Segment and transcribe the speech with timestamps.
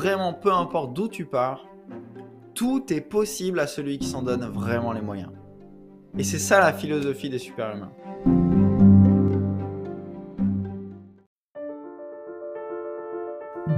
[0.00, 1.66] vraiment peu importe d'où tu pars,
[2.54, 5.28] tout est possible à celui qui s'en donne vraiment les moyens.
[6.16, 7.90] Et c'est ça la philosophie des super-humains.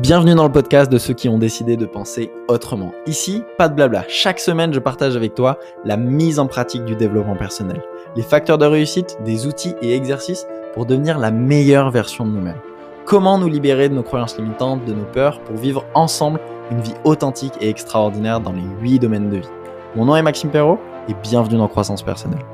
[0.00, 2.93] Bienvenue dans le podcast de ceux qui ont décidé de penser autrement.
[3.07, 4.04] Ici, pas de blabla.
[4.07, 7.82] Chaque semaine, je partage avec toi la mise en pratique du développement personnel,
[8.14, 12.71] les facteurs de réussite, des outils et exercices pour devenir la meilleure version de nous-mêmes.
[13.05, 16.40] Comment nous libérer de nos croyances limitantes, de nos peurs, pour vivre ensemble
[16.71, 19.49] une vie authentique et extraordinaire dans les 8 domaines de vie.
[19.96, 20.79] Mon nom est Maxime Perrault
[21.09, 22.45] et bienvenue dans Croissance Personnelle.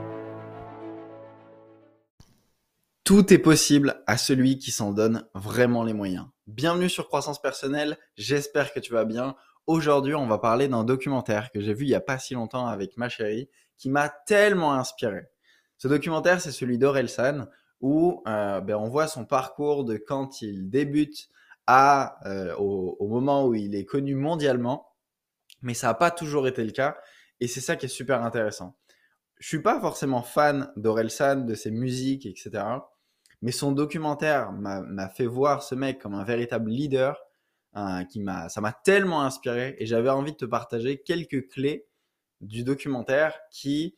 [3.04, 6.24] Tout est possible à celui qui s'en donne vraiment les moyens.
[6.46, 9.36] Bienvenue sur Croissance Personnelle, j'espère que tu vas bien.
[9.66, 12.66] Aujourd'hui, on va parler d'un documentaire que j'ai vu il n'y a pas si longtemps
[12.66, 15.28] avec ma chérie qui m'a tellement inspiré.
[15.76, 17.46] Ce documentaire, c'est celui d'Orelsan
[17.80, 21.28] où euh, ben, on voit son parcours de quand il débute
[21.66, 24.88] à, euh, au, moment où il est connu mondialement,
[25.62, 26.96] mais ça n'a pas toujours été le cas,
[27.40, 28.76] et c'est ça qui est super intéressant.
[29.38, 32.64] Je suis pas forcément fan d'Orelsan, de ses musiques, etc.
[33.42, 37.20] Mais son documentaire m'a fait voir ce mec comme un véritable leader,
[38.10, 41.86] qui m'a, ça m'a tellement inspiré, et j'avais envie de te partager quelques clés
[42.40, 43.96] du documentaire qui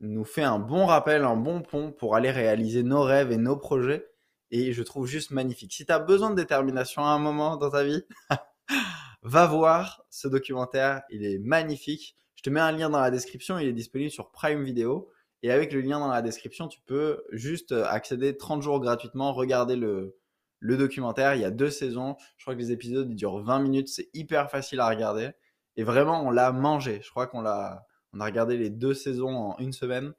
[0.00, 3.56] nous fait un bon rappel, un bon pont pour aller réaliser nos rêves et nos
[3.56, 4.06] projets.
[4.50, 5.72] Et je trouve juste magnifique.
[5.72, 8.02] Si tu as besoin de détermination à un moment dans ta vie,
[9.22, 11.02] va voir ce documentaire.
[11.10, 12.16] Il est magnifique.
[12.34, 13.58] Je te mets un lien dans la description.
[13.58, 15.08] Il est disponible sur Prime Video.
[15.42, 19.76] Et avec le lien dans la description, tu peux juste accéder 30 jours gratuitement, regarder
[19.76, 20.16] le,
[20.58, 21.34] le documentaire.
[21.34, 22.16] Il y a deux saisons.
[22.36, 23.88] Je crois que les épisodes ils durent 20 minutes.
[23.88, 25.30] C'est hyper facile à regarder.
[25.76, 27.00] Et vraiment, on l'a mangé.
[27.02, 30.12] Je crois qu'on l'a on a regardé les deux saisons en une semaine,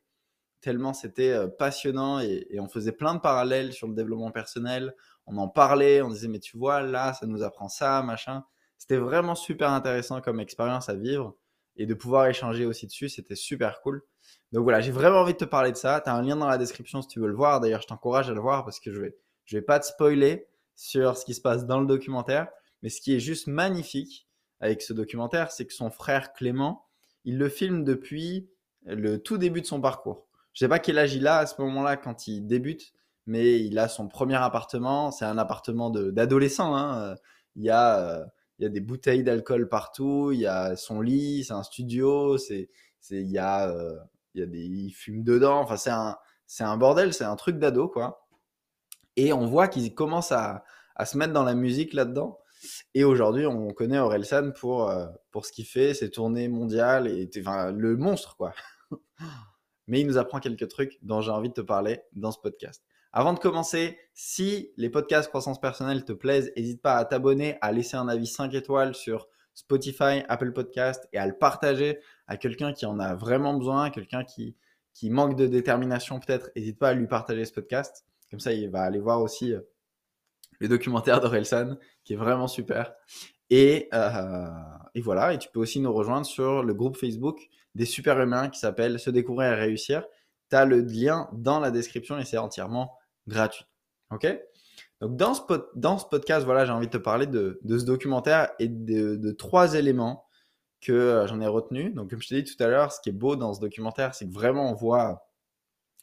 [0.61, 4.95] tellement c'était euh, passionnant et, on faisait plein de parallèles sur le développement personnel.
[5.25, 8.43] On en parlait, on disait mais tu vois là, ça nous apprend ça, machin.
[8.77, 11.35] C'était vraiment super intéressant comme expérience à vivre
[11.75, 14.03] et de pouvoir échanger aussi dessus, c'était super cool.
[14.51, 16.01] Donc voilà, j'ai vraiment envie de te parler de ça.
[16.01, 17.59] Tu as un lien dans la description si tu veux le voir.
[17.59, 19.15] D'ailleurs, je t'encourage à le voir parce que je vais,
[19.45, 22.47] je vais pas te spoiler sur ce qui se passe dans le documentaire.
[22.81, 24.27] Mais ce qui est juste magnifique
[24.59, 26.85] avec ce documentaire, c'est que son frère Clément,
[27.25, 28.49] il le filme depuis
[28.85, 30.27] le tout début de son parcours.
[30.53, 32.93] Je sais pas quel âge il a à ce moment-là quand il débute,
[33.25, 35.11] mais il a son premier appartement.
[35.11, 36.75] C'est un appartement d'adolescent.
[36.75, 37.15] Hein.
[37.55, 38.25] Il, y a, euh,
[38.59, 40.31] il y a des bouteilles d'alcool partout.
[40.33, 42.37] Il y a son lit, c'est un studio.
[42.37, 42.69] C'est,
[43.11, 43.97] il y a, euh,
[44.33, 45.61] il y a des, il fume dedans.
[45.61, 46.17] Enfin, c'est un,
[46.47, 47.13] c'est un bordel.
[47.13, 48.27] C'est un truc d'ado, quoi.
[49.15, 50.63] Et on voit qu'il commence à,
[50.95, 52.39] à se mettre dans la musique là-dedans.
[52.93, 57.29] Et aujourd'hui, on connaît Orelsan pour, euh, pour ce qu'il fait, ses tournées mondiales, et
[57.39, 58.53] enfin, le monstre, quoi.
[59.87, 62.83] Mais il nous apprend quelques trucs dont j'ai envie de te parler dans ce podcast.
[63.13, 67.73] Avant de commencer, si les podcasts croissance personnelle te plaisent, n'hésite pas à t'abonner, à
[67.73, 72.71] laisser un avis 5 étoiles sur Spotify, Apple Podcast et à le partager à quelqu'un
[72.71, 74.55] qui en a vraiment besoin, quelqu'un qui,
[74.93, 76.51] qui manque de détermination peut-être.
[76.55, 78.05] N'hésite pas à lui partager ce podcast.
[78.29, 79.59] Comme ça, il va aller voir aussi euh,
[80.61, 82.93] le documentaire d'Orelsan, qui est vraiment super.
[83.49, 84.47] Et, euh,
[84.93, 88.47] et, voilà, et tu peux aussi nous rejoindre sur le groupe Facebook des super humains
[88.47, 90.05] qui s'appelle Se découvrir et réussir.
[90.49, 92.93] Tu as le lien dans la description et c'est entièrement
[93.27, 93.65] gratuit.
[94.11, 94.27] OK?
[95.01, 95.41] Donc dans ce,
[95.75, 99.31] dans ce podcast, voilà, j'ai envie de te parler de, de ce documentaire et de,
[99.31, 100.25] trois éléments
[100.79, 101.93] que euh, j'en ai retenus.
[101.95, 104.13] Donc comme je t'ai dit tout à l'heure, ce qui est beau dans ce documentaire,
[104.13, 105.25] c'est que vraiment on voit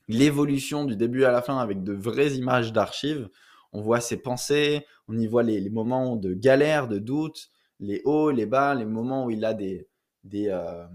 [0.08, 3.28] l'évolution du début à la fin avec de vraies images d'archives
[3.72, 8.30] on voit ses pensées, on y voit les, moments de galère, de doute, les hauts,
[8.30, 9.88] les bas, les moments où il a des,
[10.24, 10.86] des euh,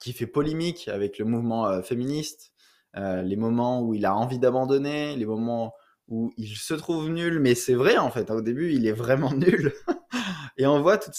[0.00, 2.52] qui fait polémique avec le mouvement euh, féministe,
[2.96, 5.74] euh, les moments où il a envie d'abandonner, les moments
[6.08, 8.30] où il se trouve nul, mais c'est vrai en fait.
[8.30, 9.72] Au début, il est vraiment nul.
[10.58, 11.14] et on voit toute,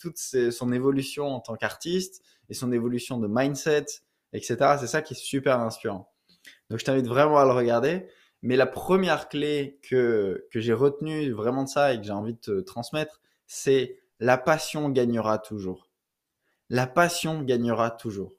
[0.00, 3.86] toute son évolution en tant qu'artiste et son évolution de mindset,
[4.32, 4.56] etc.
[4.80, 6.12] C'est ça qui est super inspirant.
[6.70, 8.06] Donc je t'invite vraiment à le regarder.
[8.42, 12.34] Mais la première clé que, que j'ai retenue vraiment de ça et que j'ai envie
[12.34, 15.88] de te transmettre, c'est la passion gagnera toujours.
[16.68, 18.34] La passion gagnera toujours.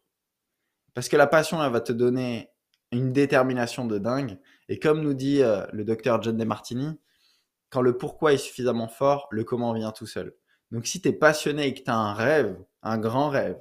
[0.93, 2.49] Parce que la passion, elle va te donner
[2.91, 4.37] une détermination de dingue.
[4.69, 6.99] Et comme nous dit euh, le docteur John DeMartini,
[7.69, 10.35] quand le pourquoi est suffisamment fort, le comment vient tout seul.
[10.71, 13.59] Donc si tu es passionné et que tu as un rêve, un grand rêve,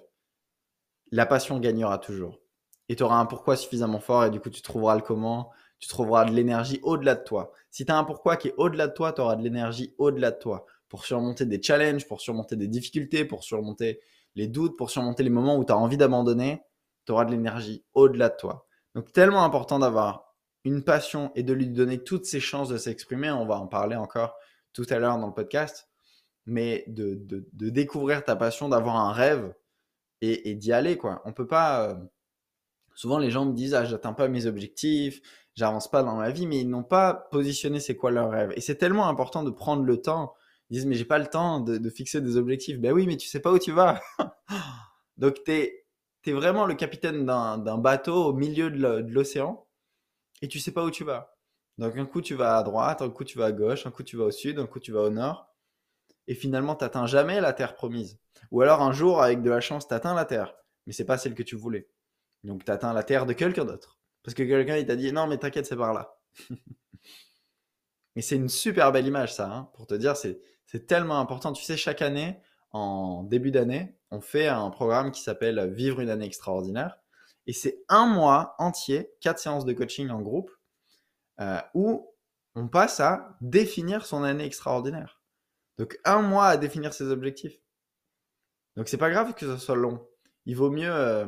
[1.10, 2.41] la passion gagnera toujours.
[2.88, 5.88] Et tu auras un pourquoi suffisamment fort et du coup tu trouveras le comment, tu
[5.88, 7.52] trouveras de l'énergie au-delà de toi.
[7.70, 10.31] Si tu as un pourquoi qui est au-delà de toi, tu auras de l'énergie au-delà
[10.31, 14.00] de toi pour surmonter des challenges, pour surmonter des difficultés, pour surmonter
[14.34, 16.62] les doutes, pour surmonter les moments où tu as envie d'abandonner,
[17.06, 18.67] tu auras de l'énergie au-delà de toi.
[18.94, 23.31] Donc tellement important d'avoir une passion et de lui donner toutes ses chances de s'exprimer.
[23.31, 24.37] On va en parler encore
[24.73, 25.88] tout à l'heure dans le podcast.
[26.44, 29.55] mais de, de, découvrir ta passion, d'avoir un rêve
[30.20, 31.23] et, d'y aller, quoi.
[31.25, 31.88] On peut pas.
[31.88, 31.94] Euh,
[32.94, 35.20] souvent, les gens me disent Ah, j'atteins pas mes objectifs,
[35.54, 38.52] j'avance pas dans ma vie, mais ils n'ont pas positionné c'est quoi leur rêve.
[38.56, 40.34] Et c'est tellement important de prendre le temps.
[40.70, 42.78] Ils disent Mais j'ai pas le temps de, fixer des objectifs.
[42.78, 44.00] Ben oui, mais tu sais pas où tu vas.
[45.18, 49.66] Donc, tu es, vraiment le capitaine d'un bateau au milieu de l'océan
[50.40, 51.36] et tu sais pas où tu vas.
[51.78, 54.02] Donc, un coup, tu vas à droite, un coup, tu vas à gauche, un coup,
[54.02, 55.52] tu vas au sud, un coup, tu vas au nord
[56.26, 58.18] et finalement tu n'atteins jamais la terre promise.
[58.50, 60.54] Ou alors un jour, avec de la chance, tu atteins la terre,
[60.86, 61.88] mais c'est pas celle que tu voulais.
[62.44, 63.98] Donc tu atteins la terre de quelqu'un d'autre.
[64.22, 66.16] Parce que quelqu'un il t'a dit non mais t'inquiète c'est par là.
[68.16, 70.40] et c'est une super belle image ça, hein, pour te dire c'est,
[70.86, 71.52] tellement important.
[71.52, 72.40] Tu sais, chaque année,
[72.70, 76.98] en début d'année, on fait un programme qui s'appelle Vivre une année extraordinaire.
[77.46, 80.50] Et c'est un mois entier, quatre séances de coaching en groupe,
[81.40, 82.14] euh, où
[82.54, 85.20] on passe à définir son année extraordinaire.
[85.76, 87.58] Donc un mois à définir ses objectifs.
[88.76, 90.06] Donc c'est pas grave que ce soit long.
[90.46, 91.26] Il vaut mieux, euh,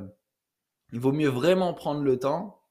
[0.94, 2.62] il vaut mieux vraiment prendre le temps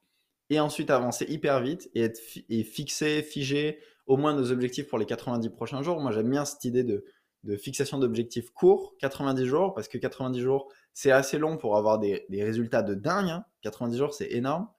[0.50, 4.98] et ensuite avancer hyper vite et être et fixer, figer au moins nos objectifs pour
[4.98, 6.00] les 90 prochains jours.
[6.00, 7.04] Moi j'aime bien cette idée de,
[7.44, 12.00] de fixation d'objectifs courts, 90 jours, parce que 90 jours c'est assez long pour avoir
[12.00, 13.42] des, des résultats de dingue.
[13.62, 13.98] 90 hein.
[13.98, 14.70] jours c'est énorme.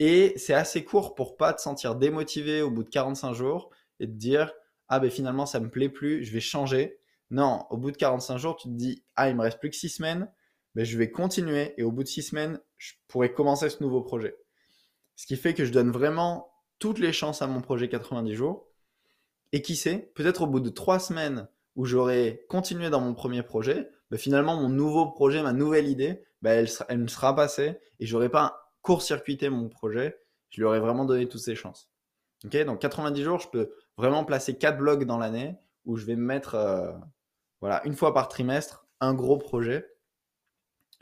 [0.00, 3.70] Et c'est assez court pour pas te sentir démotivé au bout de 45 jours
[4.00, 4.52] et te dire
[4.88, 6.98] ah ben finalement ça me plaît plus, je vais changer.
[7.30, 9.76] Non, au bout de 45 jours, tu te dis ah il me reste plus que
[9.76, 10.28] 6 semaines,
[10.84, 14.36] je vais continuer et au bout de 6 semaines, je pourrais commencer ce nouveau projet.
[15.16, 18.68] Ce qui fait que je donne vraiment toutes les chances à mon projet 90 jours.
[19.52, 23.42] Et qui sait, peut-être au bout de 3 semaines où j'aurai continué dans mon premier
[23.42, 27.78] projet, ben, finalement mon nouveau projet, ma nouvelle idée, ben, elle, elle me sera passée
[28.00, 30.18] et j'aurai pas court-circuité mon projet,
[30.50, 31.90] je lui aurais vraiment donné toutes ses chances.
[32.44, 36.24] Donc 90 jours, je peux vraiment placer quatre blocs dans l'année où je vais me
[36.24, 36.92] mettre, euh,
[37.60, 39.86] voilà, une fois par trimestre, un gros projet.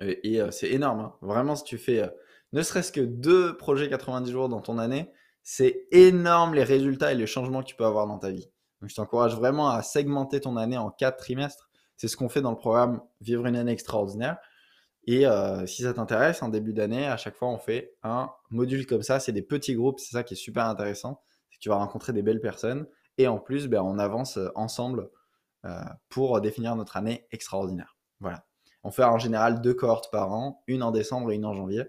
[0.01, 1.01] Et, euh, c'est énorme.
[1.01, 1.15] Hein.
[1.23, 2.09] Vraiment, si tu fais euh,
[2.53, 5.11] ne serait-ce que deux projets 90 jours dans ton année,
[5.43, 8.51] c'est énorme les résultats et les changements que tu peux avoir dans ta vie.
[8.81, 11.71] Donc, je t'encourage vraiment à segmenter ton année en quatre trimestres.
[11.97, 14.39] C'est ce qu'on fait dans le programme Vivre une année extraordinaire.
[15.07, 15.27] Et
[15.67, 19.21] si ça t'intéresse, en début d'année, à chaque fois, on fait un module comme ça.
[19.21, 21.21] C'est des petits groupes, c'est ça qui est super intéressant
[21.65, 22.87] tu vas rencontrer des belles personnes.
[23.17, 25.09] Et en plus, ben, on avance euh, ensemble
[25.65, 25.81] euh,
[26.11, 27.97] pour définir notre année extraordinaire.
[28.21, 28.45] Voilà.
[28.85, 31.85] On fait en général deux cohortes par an, une en décembre et une en janvier.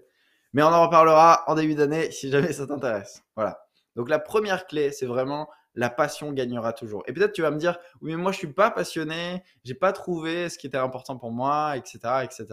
[0.54, 3.22] Mais on en reparlera en début d'année si jamais ça t'intéresse.
[3.36, 3.60] Voilà.
[3.94, 7.04] Donc la première clé, c'est vraiment la passion gagnera toujours.
[7.06, 9.92] Et peut-être tu vas me dire, oui, mais moi je suis pas passionné, j'ai pas
[9.92, 12.46] trouvé ce qui était important pour moi, etc., etc.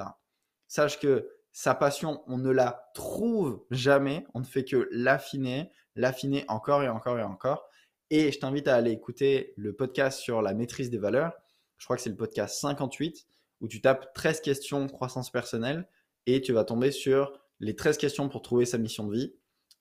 [0.67, 6.43] Sache que sa passion, on ne la trouve jamais, on ne fait que l'affiner, l'affiner
[6.49, 7.69] encore et encore et encore.
[8.09, 11.31] Et je t'invite à aller écouter le podcast sur la maîtrise des valeurs.
[11.77, 13.25] Je crois que c'est le podcast 58
[13.63, 15.87] où tu tapes 13 questions croissance personnelle
[16.27, 19.33] et tu vas tomber sur les 13 questions pour trouver sa mission de vie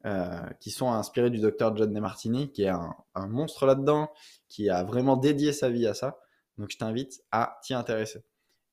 [0.07, 4.11] euh, qui sont inspirées du docteur John DeMartini qui est un, un monstre là-dedans,
[4.49, 6.19] qui a vraiment dédié sa vie à ça.
[6.59, 8.25] Donc je t'invite à t'y intéresser.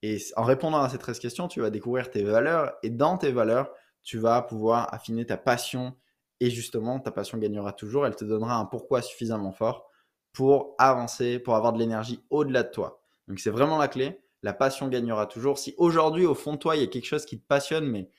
[0.02, 3.32] Et en répondant à ces 13 questions, tu vas découvrir tes valeurs et dans tes
[3.32, 3.72] valeurs,
[4.04, 5.96] tu vas pouvoir affiner ta passion
[6.40, 8.06] et justement, ta passion gagnera toujours.
[8.06, 9.90] Elle te donnera un pourquoi suffisamment fort
[10.32, 13.04] pour avancer, pour avoir de l'énergie au-delà de toi.
[13.28, 14.22] Donc c'est vraiment la clé.
[14.42, 15.58] La passion gagnera toujours.
[15.58, 18.10] Si aujourd'hui, au fond de toi, il y a quelque chose qui te passionne, mais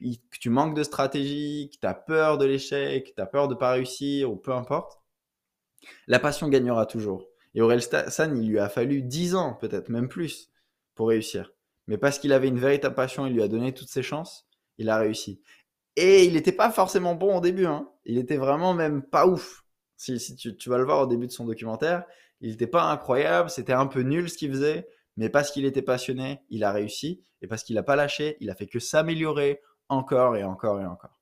[0.00, 3.48] que tu manques de stratégie, que tu as peur de l'échec, que tu as peur
[3.48, 5.00] de ne pas réussir, ou peu importe,
[6.06, 7.28] la passion gagnera toujours.
[7.54, 10.50] Et Aurel San, il lui a fallu 10 ans, peut-être même plus,
[10.94, 11.52] pour réussir.
[11.86, 14.46] Mais parce qu'il avait une véritable passion, il lui a donné toutes ses chances,
[14.78, 15.42] il a réussi.
[15.96, 17.66] Et il n'était pas forcément bon au début.
[17.66, 17.88] Hein.
[18.04, 19.64] Il était vraiment même pas ouf.
[19.96, 22.04] Si, tu, tu, vas le voir au début de son documentaire,
[22.40, 25.82] il n'était pas incroyable, c'était un peu nul ce qu'il faisait, mais parce qu'il était
[25.82, 27.24] passionné, il a réussi.
[27.42, 30.86] Et parce qu'il n'a pas lâché, il a fait que s'améliorer encore et encore et
[30.86, 31.20] encore.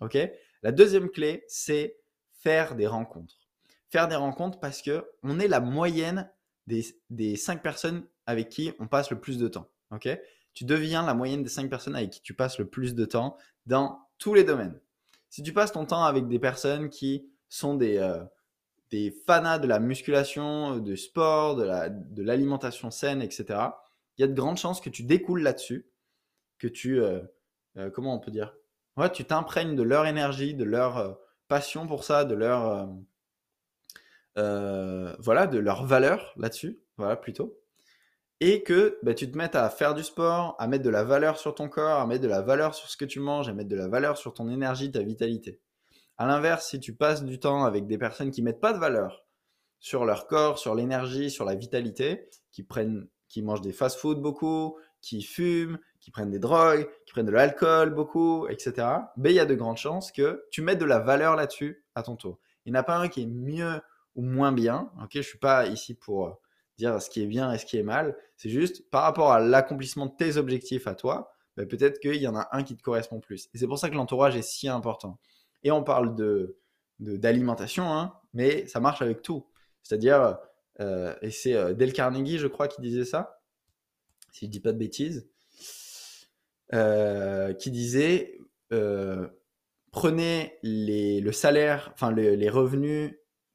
[0.00, 0.18] Ok?
[0.62, 1.98] La deuxième clé, c'est
[2.32, 3.34] faire des rencontres.
[3.90, 6.30] Faire des rencontres parce que on est la moyenne
[6.66, 9.70] des, des cinq personnes avec qui on passe le plus de temps.
[9.90, 10.08] Ok?
[10.52, 13.36] Tu deviens la moyenne des cinq personnes avec qui tu passes le plus de temps
[13.66, 14.78] dans tous les domaines.
[15.30, 18.22] Si tu passes ton temps avec des personnes qui sont des, euh,
[18.94, 23.58] des fanas de la musculation, du sport, de l'alimentation saine, etc.,
[24.16, 25.90] il y a de grandes chances que tu découles là-dessus,
[26.60, 27.20] que tu, euh,
[27.76, 28.54] euh, comment on peut dire,
[28.96, 32.88] ouais, tu t'imprègnes de leur énergie, de leur passion pour ça, de leur,
[34.36, 37.58] voilà, de leur valeur là-dessus, voilà plutôt
[38.40, 41.38] et que bah, tu te mettes à faire du sport, à mettre de la valeur
[41.38, 43.70] sur ton corps, à mettre de la valeur sur ce que tu manges, à mettre
[43.70, 45.60] de la valeur sur ton énergie, ta vitalité.
[46.16, 49.24] À l'inverse, si tu passes du temps avec des personnes qui mettent pas de valeur
[49.80, 54.78] sur leur corps, sur l'énergie, sur la vitalité, qui prennent, qui mangent des fast-food beaucoup,
[55.00, 58.86] qui fument, qui prennent des drogues, qui prennent de l'alcool beaucoup, etc.
[59.16, 62.02] Ben, il y a de grandes chances que tu mettes de la valeur là-dessus à
[62.02, 62.38] ton tour.
[62.64, 63.80] Il n'y en a pas un qui est mieux
[64.14, 64.90] ou moins bien.
[65.02, 66.40] Ok, je suis pas ici pour
[66.78, 68.16] dire ce qui est bien et ce qui est mal.
[68.36, 72.28] C'est juste par rapport à l'accomplissement de tes objectifs à toi, ben, peut-être qu'il y
[72.28, 73.48] en a un qui te correspond plus.
[73.54, 75.18] Et c'est pour ça que l'entourage est si important.
[75.64, 76.58] Et on parle de
[77.00, 79.46] d'alimentation, hein, mais ça marche avec tout.
[79.82, 80.38] C'est-à-dire,
[80.80, 83.42] euh, et c'est euh, Del Carnegie, je crois, qui disait ça,
[84.30, 85.28] si je dis pas de bêtises,
[86.72, 88.38] euh, qui disait
[89.90, 93.14] prenez les, le salaire, enfin les revenus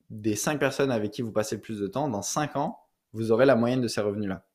[0.09, 2.79] des cinq personnes avec qui vous passez le plus de temps, dans cinq ans,
[3.13, 4.47] vous aurez la moyenne de ces revenus-là,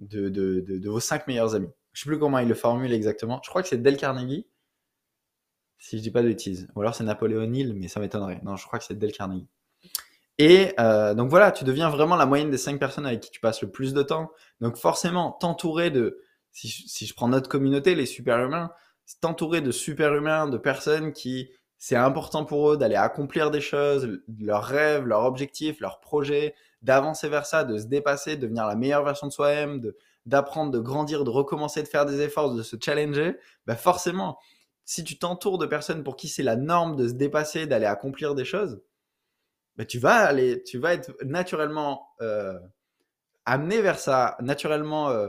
[0.00, 1.68] de, de, de, vos cinq meilleurs amis.
[1.92, 3.40] Je sais plus comment il le formule exactement.
[3.42, 4.46] Je crois que c'est Del Carnegie,
[5.80, 6.68] si je dis pas de bêtises.
[6.76, 8.40] Ou alors c'est Napoléon Hill, mais ça m'étonnerait.
[8.44, 9.48] Non, je crois que c'est Del Carnegie.
[10.38, 13.40] Et euh, donc voilà, tu deviens vraiment la moyenne des cinq personnes avec qui tu
[13.40, 14.30] passes le plus de temps.
[14.60, 16.20] Donc forcément, t'entourer de,
[16.52, 18.70] si je, prends notre communauté, les super-humains,
[19.20, 24.64] t'entourer de super-humains, de personnes qui c'est important pour eux d'aller accomplir des choses, leurs
[24.64, 29.02] rêves, leurs objectifs, leurs projets, d'avancer vers ça, de se dépasser, de devenir la meilleure
[29.02, 29.80] version de soi-même,
[30.26, 34.38] d'apprendre, de, grandir, de recommencer, de faire des efforts, de se challenger, bah forcément,
[34.84, 38.34] si tu t'entoures de personnes pour qui c'est la norme de se dépasser, d'aller accomplir
[38.34, 38.82] des choses,
[39.76, 42.58] bah tu vas aller, tu vas être naturellement euh,
[43.44, 45.28] amené vers ça, naturellement euh,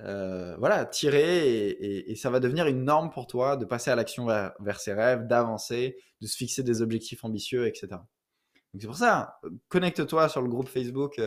[0.00, 4.26] euh, voilà, tirer et, ça va devenir une norme pour toi de passer à l'action
[4.26, 7.88] vers, ses rêves, d'avancer, de se fixer des objectifs ambitieux, etc.
[7.90, 11.20] Donc c'est pour ça, connecte-toi sur le groupe Facebook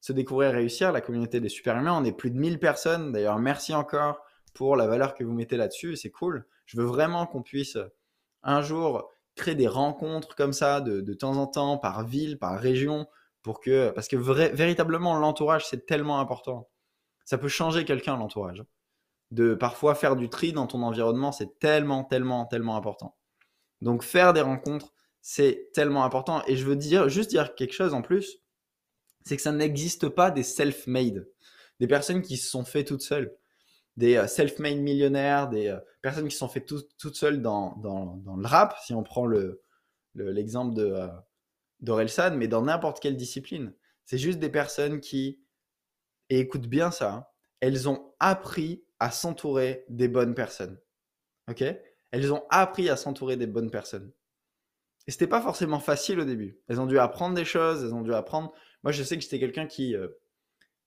[0.00, 1.98] Se découvrir et réussir, la communauté des super humains.
[1.98, 3.12] On est plus de 1000 personnes.
[3.12, 4.22] D'ailleurs, merci encore
[4.54, 5.96] pour la valeur que vous mettez là-dessus.
[5.96, 6.46] C'est cool.
[6.66, 7.78] Je veux vraiment qu'on puisse
[8.42, 12.58] un jour créer des rencontres comme ça de, de, temps en temps, par ville, par
[12.58, 13.06] région,
[13.42, 16.68] pour que, parce que véritablement, l'entourage, c'est tellement important
[17.28, 18.64] ça peut changer quelqu'un, l'entourage.
[19.32, 23.18] De parfois faire du tri dans ton environnement, c'est tellement, tellement, tellement important.
[23.82, 26.42] Donc faire des rencontres, c'est tellement important.
[26.46, 28.38] Et je veux dire, juste dire quelque chose en plus,
[29.26, 31.28] c'est que ça n'existe pas des self-made,
[31.80, 33.36] des personnes qui se sont fait toutes seules,
[33.98, 38.46] des euh, self-made millionnaires, des euh, personnes qui sont fait toutes seules dans, dans, le
[38.46, 39.26] rap, si on prend
[40.14, 41.10] l'exemple le,
[41.88, 43.74] euh, mais dans n'importe quelle discipline.
[44.04, 45.40] C'est juste des personnes qui
[46.30, 50.78] et écoute bien ça, elles ont appris à s'entourer des bonnes personnes.
[51.50, 51.64] Ok?
[52.12, 54.12] Elles ont appris à s'entourer des bonnes personnes.
[55.08, 56.60] Et c'était pas forcément facile au début.
[56.68, 58.52] Elles ont dû apprendre des choses, elles ont dû apprendre.
[58.84, 59.96] Moi, je sais que j'étais quelqu'un qui,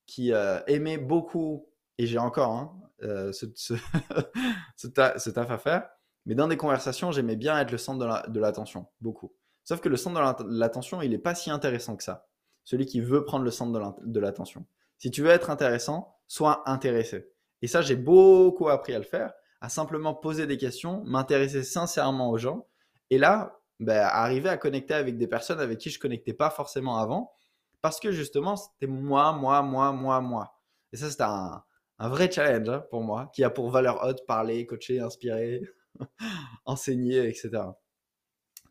[0.06, 0.32] qui
[0.66, 2.72] aimait beaucoup, et j'ai encore hein,
[3.02, 3.46] euh, ce,
[4.76, 4.86] ce,
[5.30, 5.88] taf à faire,
[6.26, 9.32] mais dans des conversations, j'aimais bien être le centre de l'attention, beaucoup.
[9.64, 12.26] Sauf que le centre de l'attention, il n'est pas si intéressant que ça.
[12.64, 14.66] Celui qui veut prendre le centre de l'attention.
[14.98, 17.28] Si tu veux être intéressant, sois intéressé.
[17.60, 22.30] Et ça, j'ai beaucoup appris à le faire, à simplement poser des questions, m'intéresser sincèrement
[22.30, 22.66] aux gens.
[23.10, 26.98] Et là, ben, arriver à connecter avec des personnes avec qui je connectais pas forcément
[26.98, 27.32] avant,
[27.80, 30.54] parce que justement, c'était moi, moi, moi, moi, moi.
[30.92, 31.64] Et ça, c'était un,
[32.08, 35.62] vrai challenge hein, pour moi, qui a pour valeur haute parler, coacher, inspirer,
[36.64, 37.50] enseigner, etc.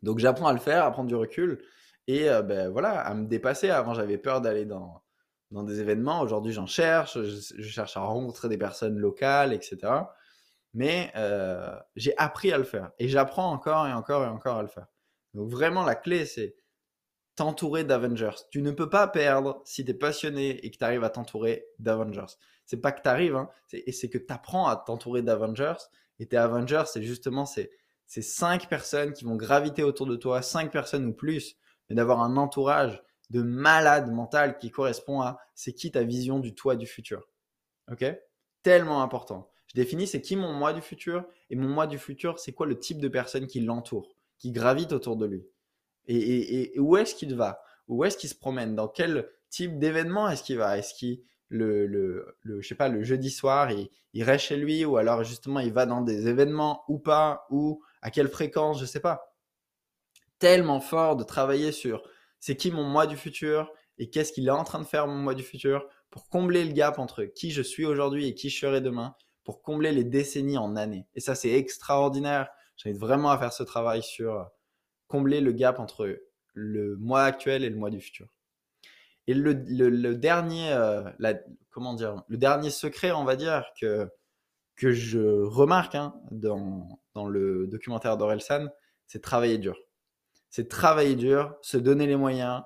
[0.02, 1.62] Donc j'apprends à le faire, à prendre du recul
[2.06, 3.70] et euh, ben, voilà, à me dépasser.
[3.70, 5.02] Avant, j'avais peur d'aller dans,
[5.50, 6.20] dans des événements.
[6.20, 9.78] Aujourd'hui, j'en cherche, je, cherche à rencontrer des personnes locales, etc.
[10.74, 14.62] Mais euh, j'ai appris à le faire et j'apprends encore et encore et encore à
[14.62, 14.86] le faire.
[15.34, 16.56] Donc vraiment, la clé, c'est
[17.36, 18.44] t'entourer d'Avengers.
[18.50, 21.66] Tu ne peux pas perdre si tu es passionné et que tu arrives à t'entourer
[21.78, 22.34] d'Avengers.
[22.72, 25.74] C'est pas que tu arrives, hein, c'est que tu apprends à t'entourer d'Avengers.
[26.18, 27.70] Et tes Avengers, c'est justement ces,
[28.06, 31.58] ces cinq personnes qui vont graviter autour de toi, cinq personnes ou plus,
[31.90, 36.54] mais d'avoir un entourage de malade mental qui correspond à c'est qui ta vision du
[36.54, 37.28] toi du futur.
[37.90, 38.06] Ok?
[38.62, 39.50] Tellement important.
[39.66, 42.64] Je définis c'est qui mon moi du futur et mon moi du futur, c'est quoi
[42.64, 45.46] le type de personne qui l'entoure, qui gravite autour de lui.
[46.06, 47.62] Et, où est-ce qu'il va?
[47.86, 48.74] Où est-ce qu'il se promène?
[48.74, 50.78] Dans quel type d'événement est-ce qu'il va?
[50.78, 51.22] Est-ce qu'il
[51.52, 55.60] le, le, je sais pas, le jeudi soir, il, reste chez lui ou alors justement
[55.60, 59.36] il va dans des événements ou pas ou à quelle fréquence, je sais pas.
[60.38, 62.02] Tellement fort de travailler sur
[62.40, 65.14] c'est qui mon moi du futur et qu'est-ce qu'il est en train de faire mon
[65.14, 68.58] moi du futur pour combler le gap entre qui je suis aujourd'hui et qui je
[68.58, 71.06] serai demain, pour combler les décennies en années.
[71.14, 72.48] Et ça, c'est extraordinaire.
[72.76, 74.50] J'invite vraiment à faire ce travail sur
[75.06, 76.18] combler le gap entre
[76.54, 78.28] le moi actuel et le moi du futur.
[79.26, 79.54] Et le,
[80.14, 81.02] dernier, euh,
[81.70, 84.08] comment dire, le dernier secret, on va dire, que,
[84.76, 88.68] que je remarque hein, dans, dans le documentaire d'Orelsan,
[89.06, 89.76] c'est travailler dur
[90.52, 92.62] c'est travailler dur, se donner les moyens,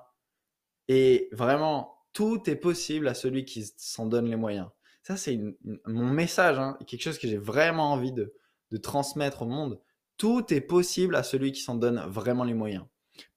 [0.89, 4.67] Et vraiment, tout est possible à celui qui s'en donne les moyens.
[5.03, 5.39] Ça, c'est
[5.85, 8.33] mon message, hein, quelque chose que j'ai vraiment envie de,
[8.71, 9.79] de transmettre au monde.
[10.17, 12.85] Tout est possible à celui qui s'en donne vraiment les moyens.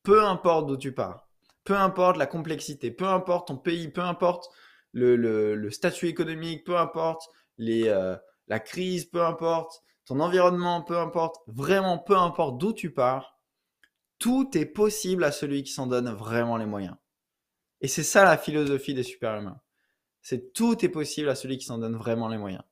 [0.03, 1.30] Peu importe d'où tu pars,
[1.71, 4.51] peu importe la complexité, peu importe ton pays, peu importe
[4.93, 7.29] le, statut économique, peu importe
[7.61, 8.17] euh,
[8.49, 13.39] la crise, peu importe ton environnement, peu importe, vraiment peu importe d'où tu pars,
[14.19, 16.97] tout est possible à celui qui s'en donne vraiment les moyens.
[17.81, 19.61] Et c'est ça la philosophie des super-humains.
[20.23, 22.65] C'est tout est possible à celui qui s'en donne vraiment les moyens.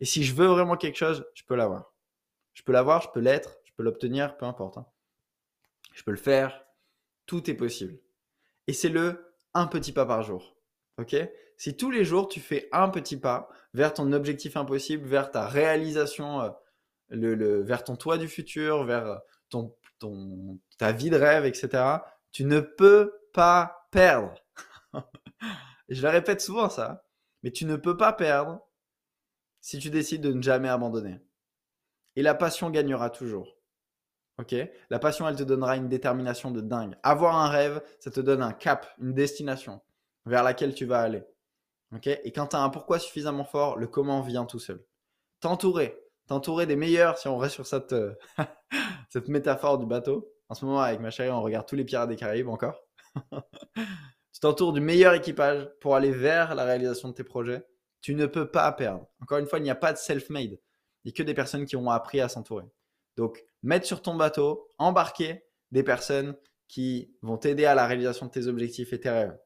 [0.00, 1.92] Et si je veux vraiment quelque chose, je peux l'avoir.
[2.54, 4.78] Je peux l'avoir, je peux l'être, je peux l'obtenir, peu importe.
[4.78, 4.86] Hein.
[5.92, 6.64] Je peux le faire.
[7.26, 7.98] Tout est possible.
[8.68, 10.56] Et c'est le un petit pas par jour.
[10.98, 11.16] Ok?
[11.56, 15.48] Si tous les jours tu fais un petit pas vers ton objectif impossible, vers ta
[15.48, 16.50] réalisation, euh,
[17.08, 19.16] le, vers ton toit du futur, vers euh,
[19.48, 21.82] ton, ton, ta vie de rêve, etc.,
[22.30, 24.34] tu ne peux pas perdre.
[25.88, 27.04] je le répète souvent ça,
[27.42, 28.60] mais tu ne peux pas perdre
[29.60, 31.20] si tu décides de ne jamais abandonner.
[32.16, 33.57] Et la passion gagnera toujours.
[34.38, 34.54] Ok
[34.90, 36.96] La passion, elle te donnera une détermination de dingue.
[37.02, 39.80] Avoir un rêve, ça te donne un cap, une destination
[40.26, 41.24] vers laquelle tu vas aller.
[41.94, 44.84] Ok Et quand tu as un pourquoi suffisamment fort, le comment vient tout seul.
[45.40, 45.98] T'entourer.
[46.26, 48.14] T'entourer des meilleurs, si on reste sur cette, euh,
[49.08, 50.30] cette métaphore du bateau.
[50.48, 52.80] En ce moment, avec ma chérie, on regarde tous les pirates des Caraïbes encore.
[53.74, 57.66] tu t'entoures du meilleur équipage pour aller vers la réalisation de tes projets.
[58.00, 59.06] Tu ne peux pas perdre.
[59.20, 60.58] Encore une fois, il n'y a pas de self-made.
[61.04, 62.64] Il n'y a que des personnes qui ont appris à s'entourer.
[63.16, 66.36] Donc, mettre sur ton bateau, embarquer des personnes
[66.68, 69.38] qui vont t'aider à la réalisation de tes objectifs et tes rêves.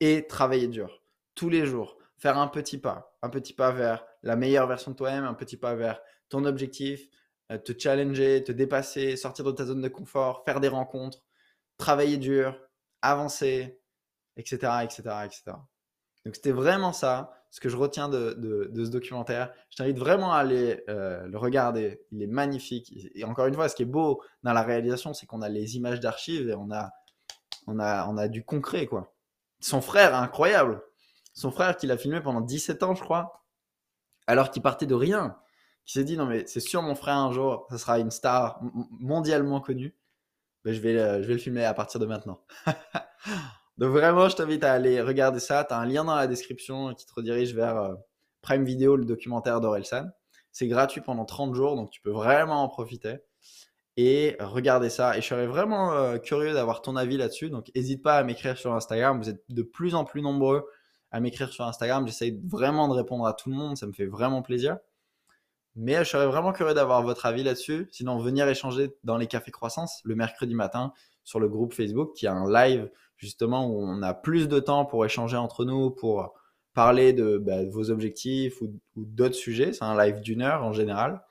[0.00, 1.02] Et travailler dur,
[1.34, 1.96] tous les jours.
[2.16, 5.56] Faire un petit pas, un petit pas vers la meilleure version de toi-même, un petit
[5.56, 7.08] pas vers ton objectif,
[7.50, 11.26] euh, te challenger, te dépasser, sortir de ta zone de confort, faire des rencontres,
[11.76, 12.58] travailler dur,
[13.02, 13.80] avancer,
[14.36, 15.42] etc., etc., etc.
[16.24, 19.52] Donc c'était vraiment ça, ce que je retiens de, ce documentaire.
[19.70, 22.00] Je t'invite vraiment à aller euh, le regarder.
[22.10, 22.92] Il est magnifique.
[23.14, 25.76] Et encore une fois, ce qui est beau dans la réalisation, c'est qu'on a les
[25.76, 26.68] images d'archives et on
[27.78, 29.14] a, du concret, quoi.
[29.60, 30.82] Son frère, incroyable.
[31.32, 33.44] Son frère qui l'a filmé pendant 17 ans, je crois,
[34.26, 35.38] alors qu'il partait de rien.
[35.84, 38.60] Qui s'est dit, non mais c'est sûr, mon frère, un jour, ça sera une star
[38.98, 39.94] mondialement connue.
[40.64, 42.40] Ben, vais, je vais le filmer à partir de maintenant.
[43.78, 45.64] Donc vraiment, je t'invite à aller regarder ça.
[45.64, 47.94] Tu as un lien dans la description qui te redirige vers euh,
[48.40, 50.06] Prime Video, le documentaire d'Orelsan.
[50.52, 53.16] C'est gratuit pendant 30 jours, donc tu peux vraiment en profiter.
[53.96, 55.16] Et regarder ça.
[55.16, 57.50] Et je serais vraiment euh, curieux d'avoir ton avis là-dessus.
[57.50, 59.20] Donc n'hésite pas à m'écrire sur Instagram.
[59.20, 60.68] Vous êtes de plus en plus nombreux
[61.12, 62.06] à m'écrire sur Instagram.
[62.06, 63.76] J'essaye vraiment de répondre à tout le monde.
[63.76, 64.78] Ça me fait vraiment plaisir.
[65.76, 67.88] Mais je serais vraiment curieux d'avoir votre avis là-dessus.
[67.92, 70.92] Sinon, venir échanger dans les cafés croissance le mercredi matin
[71.24, 74.84] sur le groupe Facebook qui a un live justement où on a plus de temps
[74.84, 76.34] pour échanger entre nous, pour
[76.74, 79.72] parler de, bah, vos objectifs ou, d'autres sujets.
[79.72, 81.22] C'est un live d'une heure en général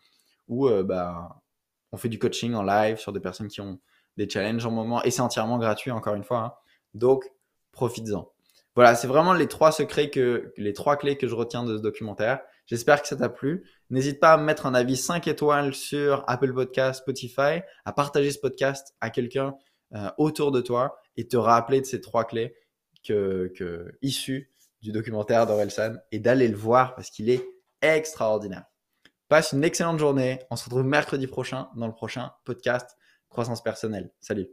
[0.47, 1.41] où euh, bah,
[1.91, 3.79] on fait du coaching en live sur des personnes qui ont
[4.17, 6.39] des challenges en moment et c'est entièrement gratuit encore une fois.
[6.39, 6.53] Hein.
[6.93, 7.31] Donc,
[7.71, 8.29] profites-en.
[8.75, 11.81] Voilà, c'est vraiment les trois secrets que, les trois clés que je retiens de ce
[11.81, 12.39] documentaire.
[12.65, 13.69] J'espère que ça t'a plu.
[13.91, 18.39] N'hésite pas à mettre un avis 5 étoiles sur Apple Podcast, Spotify, à partager ce
[18.39, 19.55] podcast à quelqu'un
[19.93, 22.55] euh, autour de toi et te rappeler de ces trois clés
[23.05, 24.51] que, que issues
[24.81, 27.45] du documentaire d'Orelsan et d'aller le voir parce qu'il est
[27.81, 28.65] extraordinaire.
[29.27, 30.39] Passe une excellente journée.
[30.51, 32.97] On se retrouve mercredi prochain dans le prochain podcast
[33.29, 34.11] Croissance personnelle.
[34.19, 34.49] Salut